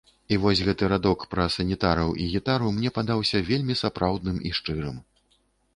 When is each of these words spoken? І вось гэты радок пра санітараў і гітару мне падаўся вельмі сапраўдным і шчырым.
І 0.35 0.37
вось 0.45 0.61
гэты 0.67 0.87
радок 0.93 1.25
пра 1.33 1.45
санітараў 1.57 2.09
і 2.23 2.31
гітару 2.33 2.73
мне 2.79 2.93
падаўся 2.97 3.45
вельмі 3.53 3.79
сапраўдным 3.85 4.45
і 4.51 4.61
шчырым. 4.61 5.03